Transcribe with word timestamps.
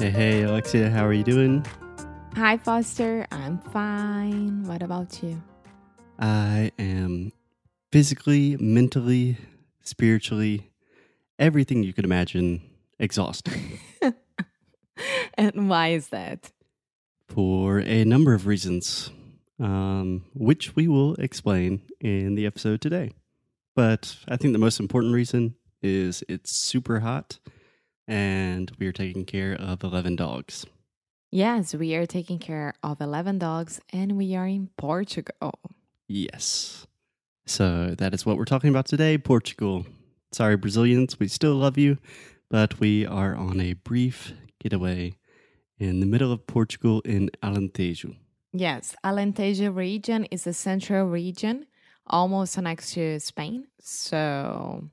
Hey, 0.00 0.08
hey, 0.08 0.42
Alexia, 0.44 0.88
how 0.88 1.04
are 1.04 1.12
you 1.12 1.22
doing? 1.22 1.62
Hi, 2.34 2.56
Foster. 2.56 3.26
I'm 3.30 3.58
fine. 3.58 4.64
What 4.64 4.82
about 4.82 5.22
you? 5.22 5.42
I 6.18 6.72
am 6.78 7.32
physically, 7.92 8.56
mentally, 8.56 9.36
spiritually, 9.82 10.70
everything 11.38 11.82
you 11.82 11.92
could 11.92 12.06
imagine 12.06 12.62
exhausted 12.98 13.52
and 15.34 15.68
why 15.68 15.88
is 15.88 16.08
that? 16.08 16.50
for 17.28 17.80
a 17.80 18.02
number 18.04 18.32
of 18.32 18.46
reasons, 18.46 19.10
um, 19.58 20.24
which 20.34 20.74
we 20.74 20.88
will 20.88 21.14
explain 21.16 21.82
in 22.00 22.36
the 22.36 22.46
episode 22.46 22.80
today. 22.80 23.10
But 23.76 24.16
I 24.26 24.38
think 24.38 24.54
the 24.54 24.58
most 24.58 24.80
important 24.80 25.12
reason 25.12 25.56
is 25.82 26.24
it's 26.26 26.56
super 26.56 27.00
hot 27.00 27.38
and 28.10 28.72
we 28.80 28.88
are 28.88 28.92
taking 28.92 29.24
care 29.24 29.54
of 29.54 29.84
11 29.84 30.16
dogs. 30.16 30.66
Yes, 31.30 31.74
we 31.76 31.94
are 31.94 32.06
taking 32.06 32.40
care 32.40 32.74
of 32.82 33.00
11 33.00 33.38
dogs 33.38 33.80
and 33.92 34.18
we 34.18 34.34
are 34.34 34.48
in 34.48 34.68
Portugal. 34.76 35.54
Yes. 36.08 36.88
So 37.46 37.94
that 37.96 38.12
is 38.12 38.26
what 38.26 38.36
we're 38.36 38.44
talking 38.46 38.68
about 38.68 38.86
today 38.86 39.16
Portugal. 39.16 39.86
Sorry, 40.32 40.56
Brazilians, 40.56 41.20
we 41.20 41.28
still 41.28 41.54
love 41.54 41.78
you, 41.78 41.98
but 42.50 42.80
we 42.80 43.06
are 43.06 43.36
on 43.36 43.60
a 43.60 43.74
brief 43.74 44.32
getaway 44.60 45.14
in 45.78 46.00
the 46.00 46.06
middle 46.06 46.32
of 46.32 46.48
Portugal 46.48 47.00
in 47.04 47.30
Alentejo. 47.44 48.16
Yes, 48.52 48.96
Alentejo 49.04 49.74
region 49.74 50.24
is 50.32 50.48
a 50.48 50.52
central 50.52 51.06
region, 51.06 51.66
almost 52.08 52.58
next 52.58 52.92
to 52.94 53.20
Spain. 53.20 53.68
So, 53.80 54.90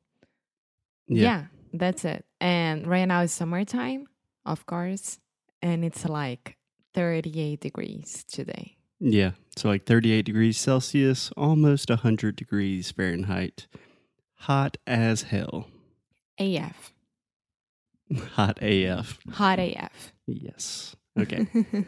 yeah. 1.08 1.45
that's 1.73 2.05
it. 2.05 2.27
And 2.39 2.88
right 2.88 3.05
now 3.05 3.21
it's 3.21 3.33
summertime, 3.33 4.07
of 4.45 4.66
course, 4.66 5.19
and 5.61 5.83
it's 5.83 6.05
like 6.05 6.57
38 6.93 7.59
degrees 7.59 8.23
today. 8.27 8.77
Yeah. 8.99 9.31
So 9.55 9.69
like 9.69 9.85
38 9.85 10.23
degrees 10.23 10.58
Celsius, 10.58 11.31
almost 11.38 11.89
100 11.89 12.35
degrees 12.35 12.91
Fahrenheit. 12.91 13.67
Hot 14.41 14.77
as 14.85 15.23
hell. 15.23 15.67
AF. 16.39 16.93
Hot 18.33 18.59
AF. 18.61 19.19
Hot 19.31 19.59
AF. 19.59 20.13
Yes. 20.27 20.95
Okay. 21.19 21.47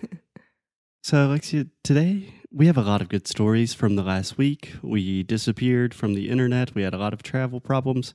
So, 1.01 1.25
Alexia, 1.25 1.65
today 1.83 2.35
we 2.51 2.67
have 2.67 2.77
a 2.77 2.81
lot 2.83 3.01
of 3.01 3.09
good 3.09 3.27
stories 3.27 3.73
from 3.73 3.95
the 3.95 4.03
last 4.03 4.37
week. 4.37 4.73
We 4.83 5.23
disappeared 5.23 5.93
from 5.93 6.13
the 6.13 6.29
internet, 6.29 6.75
we 6.75 6.83
had 6.83 6.93
a 6.93 6.97
lot 6.99 7.13
of 7.13 7.23
travel 7.23 7.61
problems. 7.61 8.13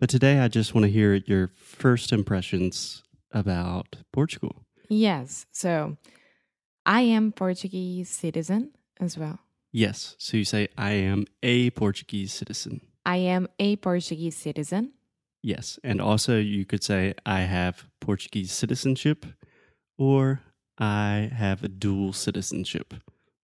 But 0.00 0.08
today 0.08 0.38
I 0.40 0.48
just 0.48 0.74
want 0.74 0.86
to 0.86 0.90
hear 0.90 1.14
your 1.14 1.50
first 1.54 2.10
impressions 2.10 3.02
about 3.32 3.96
Portugal. 4.12 4.64
yes. 4.88 5.46
So, 5.52 5.98
I 6.86 7.02
am 7.02 7.32
Portuguese 7.32 8.08
citizen 8.08 8.70
as 8.98 9.18
well. 9.18 9.38
Yes. 9.70 10.16
So 10.18 10.38
you 10.38 10.44
say, 10.44 10.68
I 10.78 10.92
am 10.92 11.26
a 11.42 11.70
Portuguese 11.70 12.32
citizen. 12.32 12.80
I 13.04 13.16
am 13.18 13.46
a 13.58 13.76
Portuguese 13.76 14.36
citizen. 14.36 14.92
Yes. 15.42 15.78
And 15.84 16.00
also 16.00 16.38
you 16.38 16.64
could 16.64 16.82
say, 16.82 17.14
I 17.26 17.40
have 17.40 17.84
Portuguese 18.00 18.52
citizenship 18.52 19.26
or 19.98 20.40
I 20.78 21.30
have 21.36 21.62
a 21.62 21.68
dual 21.68 22.14
citizenship, 22.14 22.94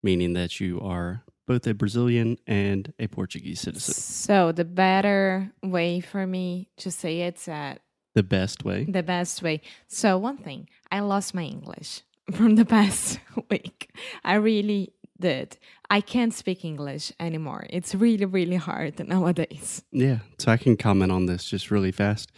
meaning 0.03 0.33
that 0.33 0.59
you 0.59 0.81
are 0.81 1.23
both 1.47 1.67
a 1.67 1.75
Brazilian 1.75 2.37
and 2.47 2.93
a 2.99 3.07
Portuguese 3.07 3.61
citizen. 3.61 3.95
So 3.95 4.53
the 4.53 4.65
better 4.65 5.53
way 5.62 6.01
for 6.01 6.27
me 6.27 6.69
to 6.79 6.91
say 6.91 7.21
it's 7.23 7.45
that 7.47 7.81
The 8.15 8.23
best 8.23 8.65
way. 8.65 8.84
the 8.84 9.03
best 9.03 9.43
way. 9.43 9.61
So 9.87 10.19
one 10.19 10.39
thing, 10.39 10.69
I 10.91 11.01
lost 11.01 11.35
my 11.35 11.45
English 11.45 12.03
from 12.33 12.56
the 12.56 12.65
past 12.65 13.19
week. 13.51 13.91
I 14.25 14.35
really 14.35 14.93
did. 15.21 15.56
I 15.89 16.01
can't 16.01 16.35
speak 16.35 16.65
English 16.65 17.12
anymore. 17.21 17.65
It's 17.71 17.95
really, 17.95 18.25
really 18.27 18.56
hard 18.56 18.99
nowadays. 19.09 19.83
Yeah, 19.93 20.19
so 20.39 20.51
I 20.53 20.56
can 20.56 20.77
comment 20.77 21.12
on 21.12 21.27
this 21.27 21.45
just 21.45 21.71
really 21.71 21.93
fast. 21.93 22.33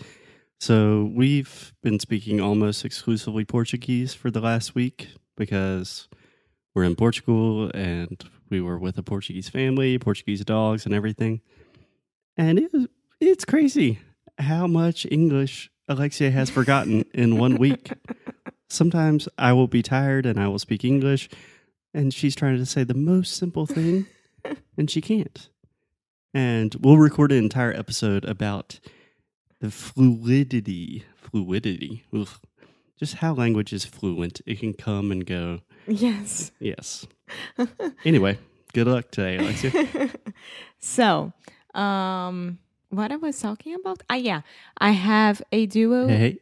So 0.60 1.10
we've 1.14 1.72
been 1.82 1.98
speaking 2.00 2.40
almost 2.40 2.84
exclusively 2.84 3.44
Portuguese 3.44 4.12
for 4.12 4.30
the 4.30 4.40
last 4.40 4.74
week 4.74 5.08
because 5.36 6.08
we're 6.78 6.84
in 6.84 6.94
Portugal 6.94 7.72
and 7.74 8.22
we 8.50 8.60
were 8.60 8.78
with 8.78 8.96
a 8.98 9.02
Portuguese 9.02 9.48
family, 9.48 9.98
Portuguese 9.98 10.44
dogs, 10.44 10.86
and 10.86 10.94
everything. 10.94 11.40
And 12.36 12.56
it 12.56 12.72
was, 12.72 12.86
it's 13.20 13.44
crazy 13.44 13.98
how 14.38 14.68
much 14.68 15.04
English 15.10 15.72
Alexia 15.88 16.30
has 16.30 16.50
forgotten 16.50 17.04
in 17.12 17.36
one 17.36 17.56
week. 17.56 17.90
Sometimes 18.70 19.28
I 19.36 19.54
will 19.54 19.66
be 19.66 19.82
tired 19.82 20.24
and 20.24 20.38
I 20.38 20.46
will 20.46 20.60
speak 20.60 20.84
English, 20.84 21.28
and 21.92 22.14
she's 22.14 22.36
trying 22.36 22.58
to 22.58 22.66
say 22.66 22.84
the 22.84 22.94
most 22.94 23.34
simple 23.34 23.66
thing, 23.66 24.06
and 24.76 24.88
she 24.88 25.00
can't. 25.00 25.48
And 26.32 26.76
we'll 26.80 26.98
record 26.98 27.32
an 27.32 27.38
entire 27.38 27.72
episode 27.72 28.24
about 28.24 28.78
the 29.60 29.72
fluidity, 29.72 31.06
fluidity, 31.16 32.04
ugh, 32.14 32.28
just 32.96 33.14
how 33.14 33.32
language 33.32 33.72
is 33.72 33.84
fluent. 33.84 34.40
It 34.46 34.60
can 34.60 34.74
come 34.74 35.10
and 35.10 35.26
go. 35.26 35.62
Yes. 35.88 36.52
Yes. 36.60 37.06
Anyway, 38.04 38.38
good 38.74 38.86
luck 38.86 39.10
today, 39.10 39.36
Alexia. 39.38 39.72
so, 40.78 41.32
um, 41.74 42.58
what 42.90 43.10
I 43.12 43.16
was 43.16 43.40
talking 43.40 43.74
about? 43.74 44.02
Ah, 44.10 44.14
yeah, 44.16 44.42
I 44.78 44.90
have 44.92 45.42
a 45.52 45.66
duo. 45.66 46.06
Hey, 46.08 46.16
hey, 46.16 46.38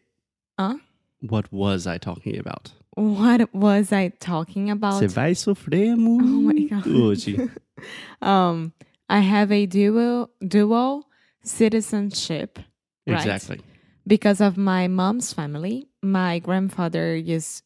Huh? 0.59 0.79
what 1.21 1.53
was 1.53 1.87
I 1.87 1.99
talking 1.99 2.39
about? 2.39 2.73
What 2.97 3.55
was 3.55 3.93
I 3.93 4.09
talking 4.21 4.71
about? 4.71 4.95
Você 5.03 5.07
vai 5.09 5.35
sofrer 5.35 5.97
muito 5.97 6.25
Oh 6.25 6.43
my 6.43 6.65
God. 6.69 6.87
hoje. 6.87 7.51
um, 8.23 8.73
I 9.09 9.21
have 9.21 9.53
a 9.53 9.67
dual 9.67 10.31
dual 10.41 11.05
citizenship. 11.43 12.59
Right. 13.07 13.19
Exactly. 13.25 13.61
because 14.07 14.41
of 14.41 14.57
my 14.57 14.89
mom's 14.89 15.33
family. 15.33 15.87
My 16.03 16.39
grandfather 16.41 17.15
is 17.15 17.63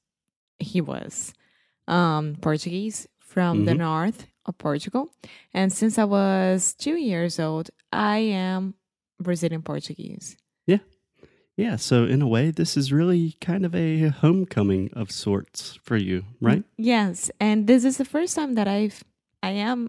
he 0.59 0.81
was 0.81 1.33
um, 1.91 2.37
Portuguese 2.41 3.07
from 3.19 3.65
the 3.65 3.73
Mhm. 3.73 3.79
north 3.79 4.27
of 4.47 4.57
Portugal, 4.59 5.11
and 5.53 5.73
since 5.73 5.99
I 5.99 6.05
was 6.05 6.75
two 6.75 6.97
years 6.97 7.39
old, 7.39 7.71
I 7.93 8.19
am 8.19 8.75
Brazilian 9.19 9.63
Portuguese. 9.63 10.37
Yeah, 10.67 10.79
Yeah. 11.57 11.77
so 11.77 12.05
in 12.05 12.23
a 12.23 12.29
way, 12.29 12.51
this 12.51 12.77
is 12.77 12.93
really 12.93 13.33
kind 13.41 13.65
of 13.67 13.75
a 13.75 14.09
homecoming 14.09 14.91
of 14.95 15.11
sorts 15.11 15.79
for 15.83 15.97
you, 15.97 16.25
right? 16.41 16.65
Yes, 16.79 17.31
and 17.41 17.67
this 17.67 17.85
is 17.85 17.97
the 17.99 18.05
first 18.05 18.35
time 18.37 18.55
that 18.55 18.69
I've 18.69 19.03
I 19.43 19.53
am 19.53 19.89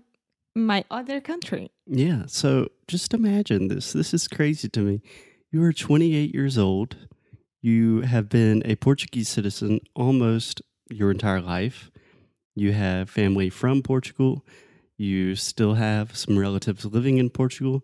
my 0.55 0.83
other 0.89 1.19
country. 1.21 1.71
Yeah, 1.85 2.25
so 2.27 2.69
just 2.87 3.13
imagine 3.13 3.67
this. 3.67 3.91
This 3.93 4.13
is 4.13 4.27
crazy 4.27 4.69
to 4.69 4.79
me. 4.81 5.01
You 5.51 5.61
are 5.63 5.73
28 5.73 6.33
years 6.33 6.57
old. 6.57 6.95
You 7.61 8.01
have 8.01 8.27
been 8.29 8.61
a 8.65 8.75
Portuguese 8.75 9.27
citizen 9.29 9.79
almost 9.93 10.61
your 10.89 11.11
entire 11.11 11.41
life. 11.41 11.90
You 12.55 12.73
have 12.73 13.09
family 13.09 13.49
from 13.49 13.81
Portugal. 13.81 14.45
You 14.97 15.35
still 15.35 15.75
have 15.75 16.15
some 16.15 16.37
relatives 16.37 16.85
living 16.85 17.17
in 17.17 17.29
Portugal. 17.29 17.83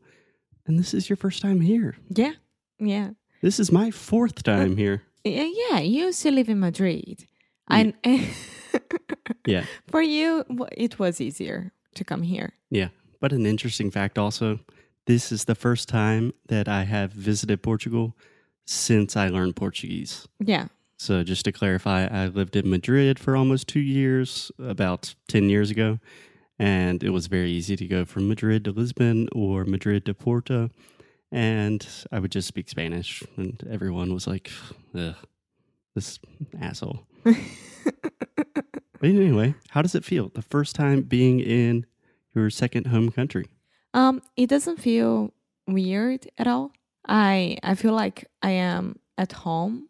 And 0.65 0.77
this 0.77 0.93
is 0.93 1.09
your 1.09 1.17
first 1.17 1.41
time 1.41 1.61
here. 1.61 1.95
Yeah, 2.09 2.33
yeah. 2.79 3.11
This 3.41 3.59
is 3.59 3.71
my 3.71 3.91
fourth 3.91 4.43
time 4.43 4.77
here. 4.77 5.03
Yeah, 5.23 5.49
yeah, 5.69 5.79
you 5.79 6.05
used 6.05 6.21
to 6.23 6.31
live 6.31 6.49
in 6.49 6.59
Madrid. 6.59 7.25
And 7.69 7.93
Yeah. 9.45 9.65
for 9.87 10.01
you, 10.01 10.43
it 10.77 10.99
was 10.99 11.21
easier 11.21 11.71
to 11.95 12.03
come 12.03 12.21
here. 12.21 12.53
Yeah. 12.69 12.89
But 13.19 13.33
an 13.33 13.45
interesting 13.45 13.91
fact 13.91 14.17
also 14.17 14.59
this 15.05 15.31
is 15.31 15.45
the 15.45 15.55
first 15.55 15.87
time 15.87 16.33
that 16.47 16.67
I 16.67 16.83
have 16.83 17.11
visited 17.13 17.63
Portugal 17.63 18.15
since 18.65 19.15
I 19.15 19.29
learned 19.29 19.55
Portuguese. 19.55 20.27
Yeah. 20.39 20.67
So, 20.97 21.23
just 21.23 21.45
to 21.45 21.51
clarify, 21.51 22.07
I 22.07 22.27
lived 22.27 22.55
in 22.55 22.69
Madrid 22.69 23.19
for 23.19 23.35
almost 23.35 23.67
two 23.67 23.79
years, 23.79 24.51
about 24.57 25.13
10 25.27 25.47
years 25.49 25.69
ago. 25.69 25.99
And 26.59 27.03
it 27.03 27.11
was 27.11 27.27
very 27.27 27.51
easy 27.51 27.75
to 27.75 27.85
go 27.87 28.03
from 28.03 28.27
Madrid 28.27 28.63
to 28.65 28.71
Lisbon 28.71 29.29
or 29.31 29.63
Madrid 29.63 30.05
to 30.05 30.15
Porto. 30.15 30.71
And 31.31 31.87
I 32.11 32.19
would 32.19 32.31
just 32.31 32.47
speak 32.47 32.67
Spanish. 32.67 33.21
And 33.37 33.63
everyone 33.69 34.11
was 34.11 34.25
like, 34.25 34.49
Ugh, 34.95 35.13
This 35.93 36.19
asshole. 36.59 37.05
But 38.99 39.09
anyway, 39.09 39.53
how 39.69 39.83
does 39.83 39.93
it 39.93 40.03
feel 40.03 40.29
the 40.33 40.41
first 40.41 40.75
time 40.75 41.03
being 41.03 41.39
in 41.39 41.85
your 42.33 42.49
second 42.49 42.87
home 42.87 43.11
country? 43.11 43.45
Um, 43.93 44.23
it 44.35 44.49
doesn't 44.49 44.77
feel 44.77 45.31
weird 45.67 46.27
at 46.39 46.47
all. 46.47 46.71
I 47.07 47.57
I 47.61 47.75
feel 47.75 47.93
like 47.93 48.25
I 48.41 48.51
am 48.51 48.97
at 49.17 49.33
home 49.33 49.87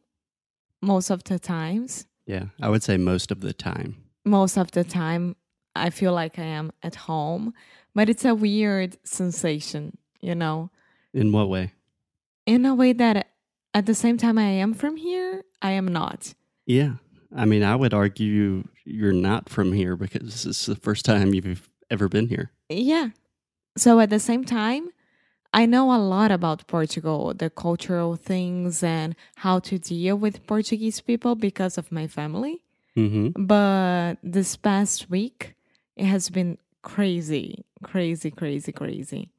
most 0.82 1.10
of 1.10 1.24
the 1.26 1.40
times. 1.40 2.06
Yeah, 2.26 2.46
I 2.62 2.70
would 2.70 2.84
say 2.84 2.98
most 2.98 3.32
of 3.32 3.42
the 3.42 3.54
time. 3.54 3.96
Most 4.26 4.58
of 4.58 4.72
the 4.72 4.84
time 4.84 5.36
I 5.76 5.90
feel 5.90 6.14
like 6.14 6.38
I 6.38 6.44
am 6.44 6.72
at 6.84 6.96
home, 6.96 7.54
but 7.96 8.10
it's 8.10 8.26
a 8.26 8.36
weird 8.36 8.98
sensation, 9.04 9.98
you 10.20 10.36
know. 10.36 10.70
In 11.14 11.32
what 11.32 11.50
way? 11.50 11.74
In 12.46 12.66
a 12.66 12.76
way 12.76 12.94
that 12.94 13.28
at 13.74 13.86
the 13.86 13.96
same 13.96 14.18
time 14.18 14.38
I 14.38 14.50
am 14.50 14.74
from 14.74 14.98
here, 14.98 15.44
I 15.62 15.72
am 15.72 15.88
not. 15.88 16.34
Yeah. 16.66 16.94
I 17.36 17.46
mean, 17.46 17.64
I 17.64 17.76
would 17.76 17.94
argue 17.94 18.64
you're 18.86 19.14
not 19.14 19.50
from 19.50 19.74
here 19.74 19.96
because 19.96 20.24
this 20.24 20.46
is 20.46 20.66
the 20.66 20.76
first 20.76 21.06
time 21.06 21.34
you've 21.34 21.70
ever 21.90 22.08
been 22.08 22.28
here. 22.28 22.52
Yeah. 22.70 23.10
So 23.78 24.00
at 24.00 24.10
the 24.10 24.20
same 24.20 24.44
time, 24.44 24.90
I 25.58 25.66
know 25.66 25.92
a 25.92 25.98
lot 25.98 26.30
about 26.32 26.68
Portugal, 26.68 27.34
the 27.34 27.50
cultural 27.50 28.16
things 28.16 28.84
and 28.84 29.16
how 29.38 29.58
to 29.62 29.80
deal 29.80 30.16
with 30.16 30.46
Portuguese 30.46 31.02
people 31.02 31.34
because 31.34 31.80
of 31.80 31.92
my 31.92 32.06
family. 32.06 32.62
Mm-hmm. 32.96 33.44
But 33.44 34.18
this 34.22 34.56
past 34.56 35.10
week, 35.10 35.56
it 35.96 36.06
has 36.06 36.30
been 36.30 36.60
crazy, 36.84 37.66
crazy, 37.82 38.30
crazy, 38.30 38.72
crazy. 38.72 39.32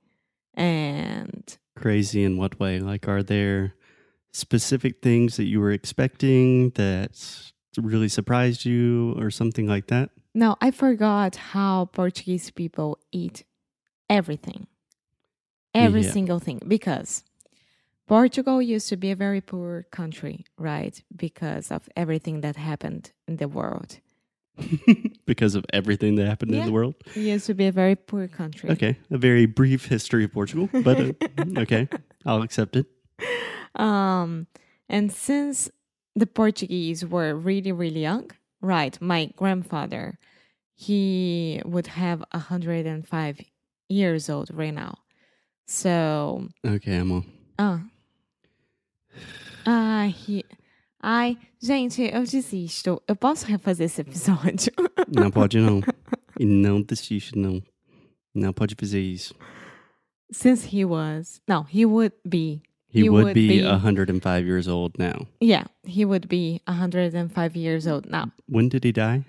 And 0.55 1.57
Crazy 1.77 2.25
in 2.25 2.37
what 2.37 2.59
way? 2.59 2.81
Like, 2.81 3.07
are 3.07 3.23
there 3.23 3.75
specific 4.33 5.01
things 5.01 5.37
that 5.37 5.45
you 5.45 5.61
were 5.61 5.71
expecting 5.71 6.71
that 6.71 7.13
really 7.77 8.09
surprised 8.09 8.65
you 8.65 9.15
or 9.19 9.31
something 9.31 9.69
like 9.69 9.87
that? 9.87 10.11
no, 10.35 10.57
I 10.61 10.73
forgot 10.73 11.37
how 11.55 11.87
Portuguese 11.87 12.51
people 12.51 12.99
eat 13.13 13.45
everything, 14.11 14.67
every 15.79 16.03
Yeah. 16.03 16.13
single 16.13 16.39
thing, 16.41 16.61
because 16.67 17.25
Portugal 18.07 18.61
used 18.63 18.89
to 18.89 18.97
be 18.97 19.11
a 19.11 19.17
very 19.17 19.41
poor 19.41 19.87
country, 19.91 20.45
right? 20.57 21.03
Because 21.15 21.71
of 21.71 21.89
everything 21.97 22.41
that 22.41 22.57
happened 22.57 23.13
in 23.27 23.37
the 23.37 23.49
world. 23.49 24.01
because 25.27 25.55
of 25.55 25.65
everything 25.73 26.17
that 26.17 26.27
happened 26.27 26.53
in 26.55 26.65
the 26.65 26.73
world? 26.73 26.95
It 27.15 27.21
used 27.21 27.47
to 27.47 27.55
be 27.55 27.67
a 27.67 27.73
very 27.73 27.95
poor 27.95 28.27
country. 28.29 28.71
Okay. 28.71 28.99
A 29.11 29.19
very 29.19 29.47
brief 29.47 29.87
history 29.87 30.25
of 30.25 30.33
Portugal, 30.33 30.69
but 30.73 31.01
uh, 31.01 31.13
okay. 31.59 31.89
I'll 32.27 32.43
accept 32.43 32.77
it. 32.77 32.87
Um, 33.75 34.47
and 34.89 35.13
since 35.13 35.71
the 36.17 36.27
Portuguese 36.27 37.05
were 37.07 37.35
really, 37.35 37.71
really 37.73 38.01
young, 38.01 38.31
right? 38.61 39.01
My 39.01 39.31
grandfather, 39.37 40.19
he 40.75 41.63
would 41.65 41.87
have 41.89 42.25
105 42.33 43.41
years 43.89 44.29
old 44.29 44.51
right 44.53 44.75
now. 44.75 44.95
So, 45.73 46.49
Okay, 46.67 46.95
Emma. 46.95 47.23
ah. 47.59 47.83
Ah, 49.67 50.07
he. 50.09 50.43
Ai, 51.03 51.37
gente, 51.63 52.01
eu 52.03 52.25
desisto. 52.25 53.03
Eu 53.07 53.15
posso 53.15 53.45
refazer 53.47 53.85
esse 53.87 54.01
episódio? 54.01 54.73
Não 55.15 55.31
pode 55.31 55.59
não. 55.61 55.81
E 56.41 56.45
não 56.47 56.81
desiste, 56.83 57.37
não. 57.39 57.63
Não 58.35 58.53
pode 58.53 58.75
fazer 58.79 59.01
isso. 59.01 59.35
Since 60.33 60.67
he 60.75 60.85
was. 60.85 61.41
No, 61.49 61.67
he 61.71 61.85
would 61.85 62.15
be. 62.27 62.63
He, 62.91 63.03
He 63.03 63.11
would, 63.11 63.25
would 63.25 63.35
be 63.35 63.61
be- 63.61 63.65
105 63.67 64.47
years 64.47 64.67
old 64.69 64.95
now. 64.99 65.27
Yeah, 65.43 65.67
he 65.85 66.05
would 66.07 66.27
be 66.29 66.61
105 66.67 67.57
years 67.57 67.87
old 67.87 68.09
now, 68.09 68.33
When 68.49 68.69
did 68.71 68.83
he 68.85 68.93
die? 68.93 69.25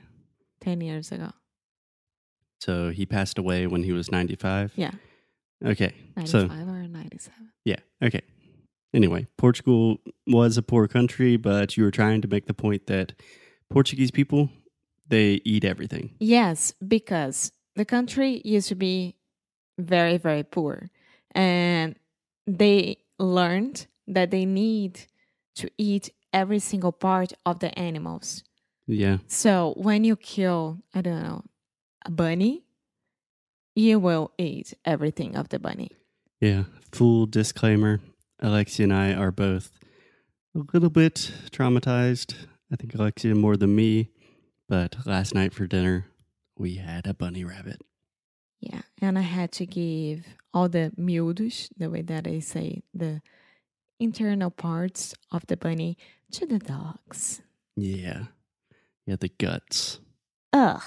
10 0.62 0.80
years 0.82 1.12
ago. 1.12 1.32
So 2.62 2.90
he 2.92 3.06
passed 3.06 3.38
away 3.38 3.68
when 3.68 3.84
he 3.84 3.92
was 3.92 4.10
95? 4.12 4.72
Yeah, 4.78 4.92
Okay. 5.66 5.94
95 6.16 6.28
So, 6.30 6.40
or 6.46 6.88
97. 6.88 7.52
yeah. 7.66 7.78
Okay. 8.04 8.22
Anyway, 8.94 9.28
Portugal 9.38 9.98
was 10.26 10.58
a 10.58 10.62
poor 10.64 10.88
country, 10.88 11.38
but 11.38 11.78
you 11.78 11.84
were 11.84 11.92
trying 11.92 12.22
to 12.22 12.28
make 12.28 12.48
the 12.48 12.54
point 12.54 12.88
that 12.88 13.14
Portuguese 13.70 14.10
people, 14.12 14.50
they 15.08 15.42
eat 15.46 15.64
everything. 15.64 16.16
Yes, 16.20 16.74
because 16.86 17.52
the 17.76 17.86
country 17.86 18.42
used 18.44 18.68
to 18.70 18.76
be 18.76 19.16
very, 19.78 20.18
very 20.18 20.44
poor. 20.44 20.90
And 21.36 21.96
they 22.48 22.98
learned 23.20 23.86
that 24.08 24.32
they 24.32 24.46
need 24.46 25.02
to 25.56 25.70
eat 25.78 26.10
every 26.34 26.60
single 26.60 26.92
part 26.92 27.34
of 27.46 27.60
the 27.60 27.78
animals. 27.78 28.44
Yeah. 28.88 29.18
So 29.28 29.74
when 29.78 30.04
you 30.04 30.16
kill, 30.16 30.80
I 30.96 31.02
don't 31.02 31.22
know, 31.22 31.44
a 32.06 32.10
bunny, 32.12 32.64
you 33.80 33.98
will 33.98 34.31
eat 34.38 34.74
everything 34.84 35.36
of 35.36 35.50
the 35.50 35.60
bunny. 35.60 35.92
Yeah. 36.42 36.64
Full 36.92 37.26
disclaimer 37.26 38.02
Alexia 38.40 38.84
and 38.84 38.94
I 38.94 39.14
are 39.14 39.31
both 39.31 39.72
a 40.56 40.62
little 40.74 40.90
bit 40.90 41.31
traumatized. 41.52 42.36
I 42.72 42.76
think 42.76 42.94
Alexia 42.94 43.36
more 43.36 43.58
than 43.58 43.76
me. 43.76 44.10
But 44.68 44.98
last 45.06 45.34
night 45.34 45.54
for 45.54 45.66
dinner, 45.66 46.06
we 46.58 46.76
had 46.76 47.08
a 47.08 47.14
bunny 47.14 47.44
rabbit. 47.44 47.81
Yeah, 48.60 48.81
and 49.02 49.18
I 49.18 49.22
had 49.22 49.52
to 49.54 49.66
give 49.66 50.26
all 50.54 50.68
the 50.68 50.92
miúdos, 51.00 51.70
the 51.78 51.90
way 51.90 52.02
that 52.02 52.28
I 52.28 52.40
say, 52.40 52.84
the 52.94 53.22
internal 54.00 54.52
parts 54.52 55.16
of 55.31 55.48
the 55.48 55.56
bunny 55.58 55.98
to 56.34 56.46
the 56.46 56.60
dogs. 56.60 57.42
Yeah. 57.76 58.26
Yeah, 59.08 59.16
the 59.20 59.30
guts. 59.30 60.00
Ugh. 60.54 60.81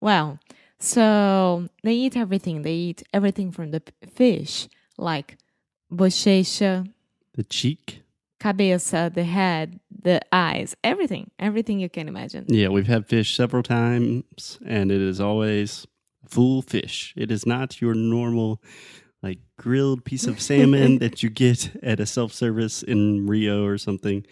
Well, 0.00 0.38
so 0.80 1.68
they 1.82 1.94
eat 1.94 2.16
everything. 2.16 2.62
They 2.62 2.74
eat 2.74 3.02
everything 3.12 3.50
from 3.52 3.70
the 3.70 3.82
fish, 4.14 4.68
like 4.96 5.36
bochecha, 5.92 6.86
The 7.34 7.44
cheek. 7.44 8.02
cabeça, 8.40 9.12
the 9.12 9.24
head, 9.24 9.80
the 9.90 10.20
eyes, 10.32 10.76
everything, 10.84 11.30
everything 11.38 11.80
you 11.80 11.88
can 11.88 12.08
imagine. 12.08 12.44
Yeah, 12.48 12.68
we've 12.68 12.86
had 12.86 13.06
fish 13.06 13.34
several 13.34 13.62
times, 13.62 14.58
and 14.64 14.92
it 14.92 15.00
is 15.00 15.20
always 15.20 15.86
full 16.26 16.62
fish. 16.62 17.14
It 17.16 17.30
is 17.32 17.46
not 17.46 17.80
your 17.80 17.94
normal, 17.94 18.62
like 19.22 19.38
grilled 19.56 20.04
piece 20.04 20.26
of 20.26 20.40
salmon 20.40 20.98
that 21.02 21.22
you 21.22 21.30
get 21.30 21.74
at 21.82 21.98
a 22.00 22.06
self 22.06 22.32
service 22.32 22.82
in 22.84 23.26
Rio 23.26 23.64
or 23.64 23.78
something. 23.78 24.24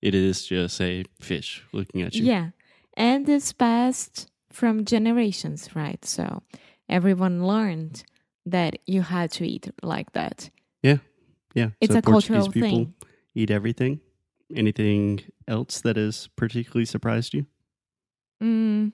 It 0.00 0.14
is 0.16 0.46
just 0.46 0.80
a 0.80 1.04
fish 1.20 1.62
looking 1.72 2.02
at 2.02 2.14
you. 2.16 2.24
Yeah. 2.24 2.48
And 2.96 3.24
this 3.26 3.52
passed 3.52 4.28
from 4.52 4.84
generations, 4.84 5.74
right? 5.74 6.04
So 6.04 6.42
everyone 6.88 7.46
learned 7.46 8.04
that 8.46 8.78
you 8.86 9.02
had 9.02 9.30
to 9.32 9.46
eat 9.46 9.70
like 9.82 10.12
that. 10.12 10.50
Yeah. 10.82 10.98
Yeah. 11.54 11.70
It's 11.80 11.92
so 11.92 11.98
a 11.98 12.02
Portuguese 12.02 12.44
cultural 12.44 12.52
people 12.52 12.68
thing. 12.70 12.94
eat 13.34 13.50
everything. 13.50 14.00
Anything 14.54 15.20
else 15.48 15.80
that 15.80 15.96
has 15.96 16.28
particularly 16.36 16.84
surprised 16.84 17.34
you? 17.34 17.46
Mm, 18.42 18.92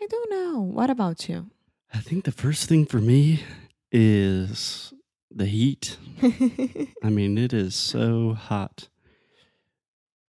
I 0.00 0.06
don't 0.06 0.30
know. 0.30 0.60
What 0.60 0.90
about 0.90 1.28
you? 1.28 1.50
I 1.92 1.98
think 1.98 2.24
the 2.24 2.32
first 2.32 2.68
thing 2.68 2.86
for 2.86 2.98
me 2.98 3.42
is 3.92 4.92
the 5.30 5.46
heat. 5.46 5.96
I 7.02 7.10
mean, 7.10 7.38
it 7.38 7.52
is 7.52 7.74
so 7.74 8.34
hot. 8.34 8.88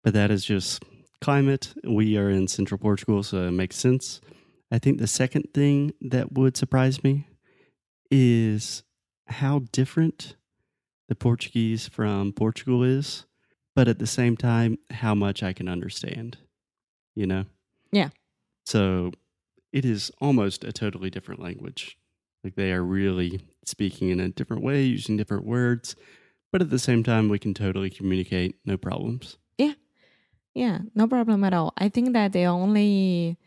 But 0.04 0.14
that 0.14 0.32
is 0.32 0.44
just 0.44 0.84
climate. 1.24 1.74
We 1.86 2.18
are 2.18 2.30
in 2.30 2.50
central 2.50 2.78
Portugal, 2.78 3.24
so 3.24 3.48
it 3.48 3.52
makes 3.52 3.78
sense. 3.78 4.20
I 4.70 4.78
think 4.78 5.00
the 5.00 5.08
second 5.08 5.54
thing 5.54 5.94
that 6.02 6.34
would 6.34 6.58
surprise 6.58 7.02
me 7.02 7.28
is 8.12 8.84
how 9.28 9.60
different 9.72 10.36
the 11.08 11.16
Portuguese 11.16 11.88
from 11.88 12.34
Portugal 12.34 12.84
is, 12.84 13.26
but 13.74 13.88
at 13.88 14.00
the 14.00 14.08
same 14.08 14.36
time, 14.36 14.78
how 14.92 15.16
much 15.16 15.42
I 15.42 15.54
can 15.54 15.70
understand, 15.70 16.40
you 17.16 17.26
know? 17.26 17.46
Yeah. 17.94 18.10
So 18.66 19.12
it 19.72 19.86
is 19.86 20.12
almost 20.20 20.66
a 20.66 20.74
totally 20.74 21.10
different 21.10 21.42
language. 21.42 21.98
Like 22.44 22.56
they 22.56 22.74
are 22.74 22.84
really 22.84 23.40
speaking 23.66 24.10
in 24.10 24.20
a 24.20 24.28
different 24.28 24.62
way, 24.62 24.84
using 24.84 25.16
different 25.16 25.46
words, 25.46 25.96
but 26.52 26.62
at 26.62 26.70
the 26.70 26.80
same 26.80 27.02
time, 27.02 27.30
we 27.30 27.40
can 27.40 27.54
totally 27.54 27.90
communicate, 27.90 28.56
no 28.66 28.76
problems. 28.76 29.38
Yeah, 30.54 30.80
no 30.96 31.08
problem 31.08 31.44
at 31.44 31.54
all. 31.54 31.74
I 31.78 31.90
think 31.90 32.14
that 32.14 32.34
the 32.34 32.46
only 32.46 33.38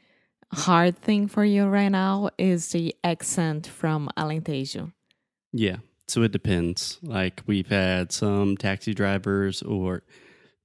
hard 0.53 0.99
thing 0.99 1.29
for 1.29 1.45
you 1.45 1.67
right 1.67 1.89
now 1.89 2.31
is 2.39 2.69
the 2.71 2.95
accent 3.05 3.67
from 3.67 4.11
Alentejo. 4.17 4.93
Yeah. 5.53 5.77
So 6.09 6.23
it 6.23 6.33
depends. 6.33 6.99
Like 7.03 7.43
we've 7.47 7.69
had 7.69 8.13
some 8.13 8.57
taxi 8.57 8.95
drivers, 8.95 9.63
or 9.63 10.03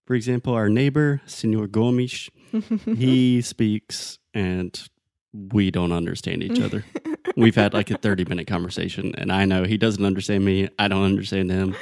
for 0.06 0.16
example, 0.16 0.54
our 0.54 0.70
neighbor, 0.70 1.22
Senor 1.26 1.68
Gomes, 1.68 2.30
he 2.86 3.42
speaks 3.42 4.20
and 4.34 4.90
we 5.34 5.72
don't 5.72 5.92
understand 5.92 6.44
each 6.44 6.60
other. 6.60 6.84
We've 7.38 7.56
had 7.56 7.74
like 7.74 7.90
a 7.90 7.98
30 7.98 8.26
minute 8.26 8.48
conversation, 8.48 9.14
and 9.18 9.32
I 9.32 9.46
know 9.46 9.64
he 9.64 9.78
doesn't 9.78 10.04
understand 10.04 10.44
me. 10.44 10.68
I 10.78 10.90
don't 10.90 11.04
understand 11.04 11.50
him. 11.50 11.76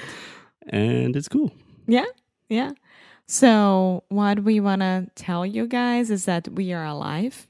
And 0.67 1.15
it's 1.15 1.27
cool. 1.27 1.51
Yeah, 1.87 2.05
yeah. 2.49 2.73
So, 3.31 4.05
what 4.09 4.43
we 4.43 4.59
want 4.59 4.81
to 4.81 5.07
tell 5.13 5.45
you 5.45 5.67
guys 5.67 6.09
is 6.09 6.25
that 6.25 6.47
we 6.47 6.73
are 6.73 6.83
alive 6.83 7.47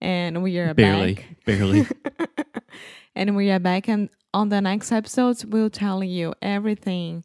and 0.00 0.44
we 0.44 0.58
are 0.58 0.74
barely, 0.74 1.14
back. 1.14 1.44
barely. 1.44 1.86
and 3.16 3.34
we 3.34 3.50
are 3.50 3.58
back. 3.58 3.88
And 3.88 4.10
on 4.32 4.50
the 4.50 4.60
next 4.60 4.92
episodes, 4.92 5.44
we'll 5.44 5.70
tell 5.70 6.04
you 6.04 6.34
everything 6.40 7.24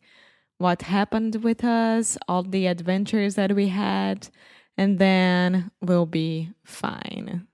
what 0.58 0.82
happened 0.82 1.44
with 1.44 1.64
us, 1.64 2.18
all 2.28 2.42
the 2.42 2.66
adventures 2.66 3.36
that 3.36 3.54
we 3.56 3.68
had, 3.68 4.30
and 4.76 4.98
then 4.98 5.70
we'll 5.80 6.08
be 6.08 6.50
fine. 6.64 7.46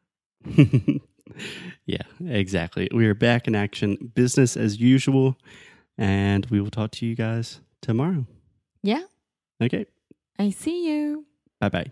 yeah, 1.86 1.98
exactly. 2.26 2.88
We 2.94 3.08
are 3.08 3.14
back 3.14 3.46
in 3.46 3.56
action, 3.56 4.14
business 4.16 4.56
as 4.56 4.80
usual, 4.80 5.36
and 5.98 6.46
we 6.46 6.62
will 6.62 6.72
talk 6.72 6.92
to 6.92 7.06
you 7.06 7.14
guys 7.14 7.60
tomorrow. 7.82 8.26
Yeah. 8.84 9.04
Okay. 9.62 9.86
I 10.40 10.50
see 10.50 10.88
you. 10.88 11.26
Bye 11.60 11.70
bye. 11.70 11.92